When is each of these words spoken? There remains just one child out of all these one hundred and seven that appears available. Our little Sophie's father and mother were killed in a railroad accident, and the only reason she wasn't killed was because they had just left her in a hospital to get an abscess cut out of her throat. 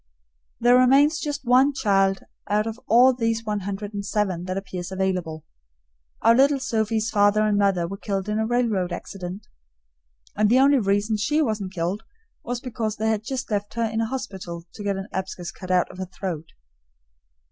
There 0.59 0.79
remains 0.79 1.19
just 1.19 1.45
one 1.45 1.73
child 1.75 2.23
out 2.49 2.65
of 2.65 2.79
all 2.87 3.13
these 3.13 3.45
one 3.45 3.59
hundred 3.59 3.93
and 3.93 4.03
seven 4.03 4.45
that 4.45 4.57
appears 4.57 4.91
available. 4.91 5.45
Our 6.23 6.33
little 6.33 6.59
Sophie's 6.59 7.11
father 7.11 7.43
and 7.45 7.55
mother 7.55 7.87
were 7.87 7.97
killed 7.97 8.27
in 8.27 8.39
a 8.39 8.47
railroad 8.47 8.91
accident, 8.91 9.45
and 10.35 10.49
the 10.49 10.57
only 10.57 10.79
reason 10.79 11.17
she 11.17 11.39
wasn't 11.39 11.71
killed 11.75 12.01
was 12.43 12.59
because 12.59 12.95
they 12.95 13.09
had 13.11 13.23
just 13.23 13.51
left 13.51 13.75
her 13.75 13.83
in 13.85 14.01
a 14.01 14.07
hospital 14.09 14.65
to 14.73 14.83
get 14.83 14.97
an 14.97 15.07
abscess 15.13 15.51
cut 15.51 15.69
out 15.69 15.91
of 15.91 15.99
her 15.99 16.07
throat. 16.07 16.47